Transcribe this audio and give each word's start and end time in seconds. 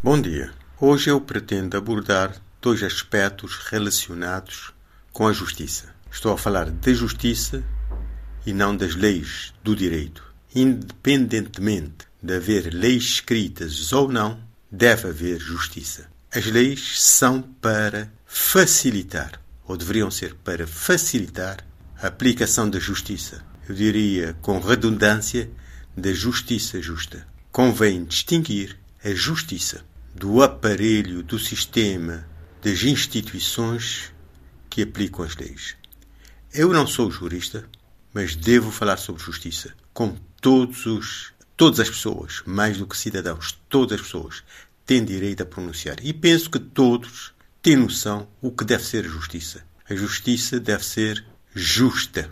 Bom 0.00 0.22
dia. 0.22 0.52
Hoje 0.80 1.10
eu 1.10 1.20
pretendo 1.20 1.76
abordar 1.76 2.40
dois 2.62 2.84
aspectos 2.84 3.56
relacionados 3.68 4.72
com 5.12 5.26
a 5.26 5.32
justiça. 5.32 5.92
Estou 6.08 6.32
a 6.32 6.38
falar 6.38 6.70
da 6.70 6.92
justiça 6.92 7.64
e 8.46 8.52
não 8.52 8.76
das 8.76 8.94
leis 8.94 9.52
do 9.64 9.74
direito. 9.74 10.22
Independentemente 10.54 12.06
de 12.22 12.36
haver 12.36 12.72
leis 12.72 13.02
escritas 13.02 13.92
ou 13.92 14.08
não, 14.08 14.40
deve 14.70 15.08
haver 15.08 15.40
justiça. 15.40 16.08
As 16.32 16.46
leis 16.46 17.02
são 17.02 17.42
para 17.42 18.08
facilitar, 18.24 19.42
ou 19.66 19.76
deveriam 19.76 20.12
ser 20.12 20.32
para 20.44 20.64
facilitar, 20.64 21.66
a 22.00 22.06
aplicação 22.06 22.70
da 22.70 22.78
justiça. 22.78 23.44
Eu 23.68 23.74
diria, 23.74 24.36
com 24.42 24.60
redundância, 24.60 25.50
da 25.96 26.12
justiça 26.12 26.80
justa. 26.80 27.26
Convém 27.50 28.04
distinguir 28.04 28.78
a 29.04 29.10
justiça 29.10 29.87
do 30.18 30.42
aparelho, 30.42 31.22
do 31.22 31.38
sistema, 31.38 32.28
das 32.60 32.82
instituições 32.82 34.12
que 34.68 34.82
aplicam 34.82 35.24
as 35.24 35.36
leis. 35.36 35.76
Eu 36.52 36.72
não 36.72 36.86
sou 36.86 37.08
jurista, 37.10 37.68
mas 38.12 38.34
devo 38.34 38.72
falar 38.72 38.96
sobre 38.96 39.22
justiça 39.22 39.74
com 39.94 40.16
todos 40.40 40.86
os, 40.86 41.32
todas 41.56 41.78
as 41.78 41.88
pessoas, 41.88 42.42
mais 42.44 42.78
do 42.78 42.86
que 42.86 42.96
cidadãos, 42.96 43.58
todas 43.68 44.00
as 44.00 44.06
pessoas 44.06 44.42
têm 44.84 45.04
direito 45.04 45.42
a 45.42 45.46
pronunciar. 45.46 45.96
E 46.02 46.12
penso 46.12 46.50
que 46.50 46.58
todos 46.58 47.32
têm 47.62 47.76
noção 47.76 48.28
o 48.40 48.50
que 48.50 48.64
deve 48.64 48.84
ser 48.84 49.04
a 49.04 49.08
justiça. 49.08 49.64
A 49.88 49.94
justiça 49.94 50.58
deve 50.58 50.84
ser 50.84 51.24
justa. 51.54 52.28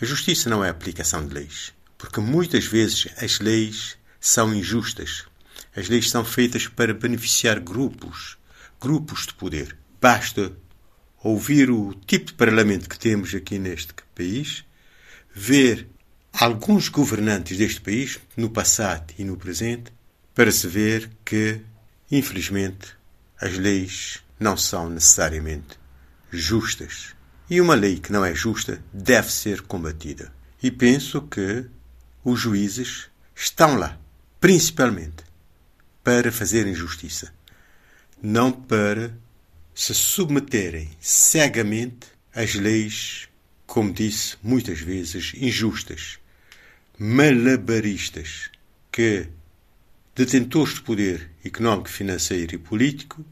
A 0.00 0.04
justiça 0.04 0.50
não 0.50 0.64
é 0.64 0.68
a 0.68 0.72
aplicação 0.72 1.24
de 1.26 1.34
leis, 1.34 1.72
porque 1.96 2.20
muitas 2.20 2.64
vezes 2.64 3.06
as 3.16 3.38
leis 3.38 3.96
são 4.20 4.52
injustas. 4.52 5.24
As 5.74 5.88
leis 5.88 6.10
são 6.10 6.24
feitas 6.24 6.66
para 6.66 6.92
beneficiar 6.92 7.58
grupos, 7.58 8.36
grupos 8.80 9.26
de 9.26 9.34
poder. 9.34 9.76
Basta 10.00 10.52
ouvir 11.22 11.70
o 11.70 11.94
tipo 12.06 12.26
de 12.26 12.34
parlamento 12.34 12.88
que 12.88 12.98
temos 12.98 13.34
aqui 13.34 13.58
neste 13.58 13.94
país, 14.14 14.64
ver 15.34 15.88
alguns 16.32 16.88
governantes 16.88 17.56
deste 17.56 17.80
país, 17.80 18.18
no 18.36 18.50
passado 18.50 19.14
e 19.18 19.24
no 19.24 19.36
presente, 19.36 19.92
para 20.34 20.50
se 20.50 20.66
ver 20.66 21.10
que, 21.24 21.60
infelizmente, 22.10 22.96
as 23.40 23.56
leis 23.56 24.22
não 24.38 24.56
são 24.56 24.90
necessariamente 24.90 25.78
justas. 26.30 27.14
E 27.48 27.60
uma 27.60 27.74
lei 27.74 27.98
que 27.98 28.12
não 28.12 28.24
é 28.24 28.34
justa 28.34 28.82
deve 28.92 29.30
ser 29.30 29.62
combatida. 29.62 30.32
E 30.62 30.70
penso 30.70 31.22
que 31.22 31.66
os 32.24 32.40
juízes 32.40 33.08
estão 33.34 33.76
lá, 33.76 33.98
principalmente, 34.40 35.24
para 36.02 36.32
fazerem 36.32 36.74
justiça, 36.74 37.32
não 38.20 38.52
para 38.52 39.14
se 39.74 39.94
submeterem 39.94 40.90
cegamente 41.00 42.06
às 42.34 42.54
leis, 42.54 43.28
como 43.66 43.92
disse 43.92 44.36
muitas 44.42 44.80
vezes, 44.80 45.32
injustas, 45.36 46.18
malabaristas, 46.98 48.50
que 48.90 49.28
detentores 50.14 50.74
de 50.74 50.82
poder 50.82 51.30
económico, 51.44 51.88
financeiro 51.88 52.54
e 52.54 52.58
político 52.58 53.24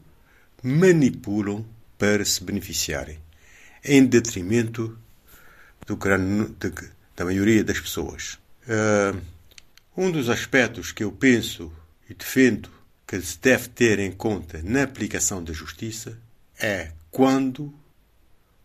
manipulam 0.63 1.65
para 1.97 2.25
se 2.25 2.43
beneficiarem, 2.43 3.19
em 3.83 4.05
detrimento 4.05 4.97
do 5.85 5.95
grande, 5.95 6.51
de, 6.59 6.73
da 7.15 7.25
maioria 7.25 7.63
das 7.63 7.79
pessoas. 7.79 8.39
Uh, 8.65 9.21
um 9.95 10.11
dos 10.11 10.29
aspectos 10.29 10.91
que 10.91 11.03
eu 11.03 11.11
penso 11.11 11.71
e 12.11 12.13
defendo 12.13 12.69
que 13.07 13.21
se 13.21 13.39
deve 13.39 13.69
ter 13.69 13.97
em 13.97 14.11
conta 14.11 14.61
na 14.63 14.83
aplicação 14.83 15.41
da 15.41 15.53
justiça 15.53 16.19
é 16.59 16.91
quando 17.09 17.73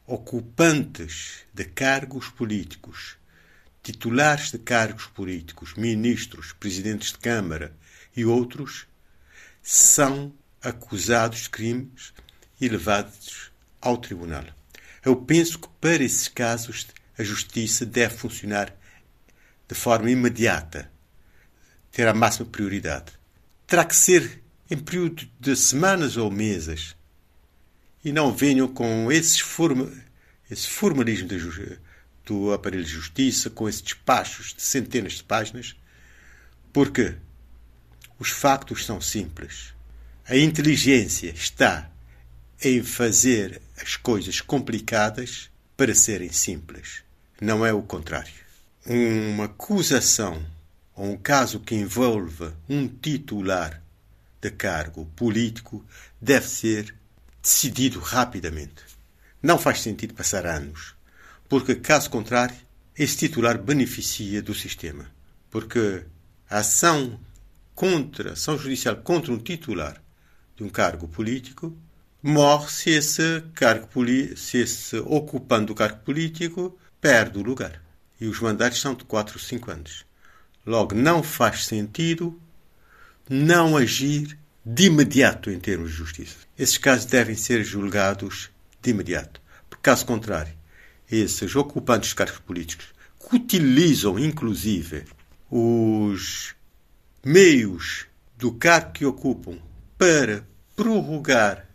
ocupantes 0.05 1.45
de 1.55 1.65
cargos 1.65 2.29
políticos, 2.29 3.17
titulares 3.85 4.51
de 4.51 4.59
cargos 4.59 5.07
políticos, 5.07 5.75
ministros, 5.75 6.53
presidentes 6.59 7.13
de 7.13 7.19
Câmara 7.19 7.73
e 8.17 8.25
outros, 8.25 8.89
são 9.63 10.35
acusados 10.61 11.43
de 11.43 11.51
crimes 11.51 12.13
e 12.61 12.69
levados 12.69 13.53
ao 13.81 13.97
tribunal. 13.97 14.45
Eu 15.05 15.15
penso 15.15 15.61
que 15.61 15.69
para 15.81 16.03
esses 16.03 16.27
casos 16.27 16.89
a 17.17 17.23
justiça 17.23 17.87
deve 17.87 18.17
funcionar 18.17 18.75
de 19.69 19.75
forma 19.77 20.11
imediata, 20.11 20.91
ter 21.93 22.09
a 22.09 22.15
máxima 22.15 22.47
prioridade. 22.47 23.16
Terá 23.67 23.85
que 23.85 23.97
ser 23.97 24.43
em 24.71 24.77
período 24.77 25.29
de 25.41 25.57
semanas 25.57 26.17
ou 26.17 26.31
meses 26.31 26.95
e 28.05 28.13
não 28.13 28.33
venham 28.33 28.69
com 28.69 29.11
esses 29.11 29.41
forma, 29.41 29.93
esse 30.49 30.69
formalismo 30.69 31.29
do 32.25 32.53
aparelho 32.53 32.85
de 32.85 32.91
justiça, 32.91 33.51
com 33.51 33.69
esses 33.69 33.83
despachos 33.83 34.55
de 34.55 34.63
centenas 34.63 35.15
de 35.15 35.25
páginas, 35.25 35.75
porque 36.73 37.15
os 38.19 38.31
factos 38.31 38.85
são 38.85 39.01
simples. 39.01 39.75
A 40.29 40.37
inteligência 40.37 41.31
está 41.31 41.91
em 42.63 42.83
fazer 42.83 43.61
as 43.77 43.97
coisas 43.97 44.41
complicadas 44.41 45.51
para 45.77 45.95
serem 45.95 46.33
simples. 46.33 47.03
Não 47.41 47.67
é 47.67 47.73
o 47.73 47.83
contrário. 47.83 48.33
Uma 48.87 49.45
acusação 49.45 50.45
ou 50.97 51.13
um 51.13 51.17
caso 51.17 51.61
que 51.61 51.75
envolva 51.75 52.57
um 52.69 52.89
titular 52.89 53.83
de 54.41 54.51
cargo 54.51 55.05
político 55.15 55.85
deve 56.21 56.49
ser 56.49 56.95
decidido 57.43 58.01
rapidamente. 58.01 58.83
Não 59.43 59.59
faz 59.59 59.83
sentido 59.83 60.15
passar 60.15 60.47
anos, 60.47 60.95
porque, 61.49 61.75
caso 61.75 62.09
contrário, 62.11 62.57
esse 62.99 63.19
titular 63.19 63.59
beneficia 63.59 64.41
do 64.41 64.55
sistema. 64.55 65.07
Porque 65.51 66.03
a 66.49 66.59
ação 66.59 67.21
contra, 67.75 68.33
ação 68.33 68.59
judicial 68.59 68.97
contra 68.97 69.33
um 69.33 69.39
titular 69.39 70.03
de 70.57 70.65
um 70.65 70.69
cargo 70.71 71.07
político 71.07 71.77
morre 72.23 72.71
se 72.71 72.91
esse, 72.91 73.45
cargo, 73.55 73.89
se 74.35 74.59
esse 74.59 74.97
ocupante 75.01 75.67
do 75.67 75.75
cargo 75.75 76.01
político 76.01 76.77
perde 77.01 77.39
o 77.39 77.43
lugar. 77.43 77.83
E 78.19 78.27
os 78.27 78.41
mandatos 78.41 78.81
são 78.81 78.95
de 78.95 79.05
4 79.05 79.37
ou 79.37 79.41
5 79.41 79.71
anos. 79.71 80.06
Logo, 80.67 80.97
não 80.97 81.23
faz 81.23 81.65
sentido 81.65 82.39
não 83.31 83.77
agir 83.77 84.37
de 84.65 84.87
imediato 84.87 85.49
em 85.49 85.61
termos 85.61 85.93
de 85.93 85.97
justiça. 85.97 86.39
Esses 86.59 86.77
casos 86.77 87.07
devem 87.07 87.37
ser 87.37 87.63
julgados 87.63 88.51
de 88.83 88.91
imediato. 88.91 89.41
Porque, 89.71 89.83
caso 89.83 90.05
contrário, 90.05 90.53
esses 91.09 91.55
ocupantes 91.55 92.09
de 92.09 92.17
cargos 92.17 92.41
políticos 92.41 92.89
que 93.19 93.37
utilizam, 93.37 94.19
inclusive, 94.19 95.05
os 95.49 96.55
meios 97.25 98.07
do 98.37 98.53
cargo 98.53 98.93
que 98.93 99.05
ocupam 99.05 99.59
para 99.97 100.47
prorrogar, 100.75 101.67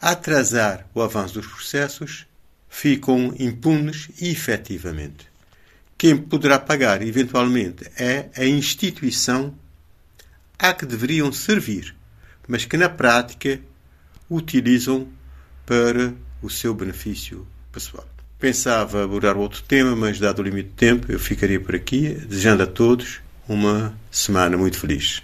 atrasar 0.00 0.88
o 0.94 1.02
avanço 1.02 1.34
dos 1.34 1.46
processos, 1.46 2.26
ficam 2.68 3.34
impunes 3.38 4.08
e, 4.20 4.30
efetivamente. 4.30 5.31
Quem 6.02 6.16
poderá 6.16 6.58
pagar, 6.58 7.00
eventualmente, 7.00 7.88
é 7.96 8.28
a 8.36 8.44
instituição 8.44 9.54
a 10.58 10.74
que 10.74 10.84
deveriam 10.84 11.32
servir 11.32 11.94
mas 12.48 12.64
que 12.64 12.76
na 12.76 12.88
prática 12.88 13.60
utilizam 14.28 15.06
para 15.64 16.12
o 16.42 16.50
seu 16.50 16.74
benefício 16.74 17.46
pessoal. 17.70 18.04
Pensava 18.36 19.04
abordar 19.04 19.36
outro 19.36 19.62
tema, 19.62 19.94
mas 19.94 20.18
dado 20.18 20.40
o 20.40 20.42
limite 20.42 20.70
de 20.70 20.74
tempo, 20.74 21.12
eu 21.12 21.20
ficaria 21.20 21.60
por 21.60 21.76
aqui, 21.76 22.08
desejando 22.08 22.64
a 22.64 22.66
todos 22.66 23.20
uma 23.48 23.96
semana 24.10 24.56
muito 24.56 24.80
feliz. 24.80 25.20